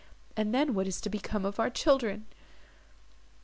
[0.35, 2.25] and then what is to become of our children!"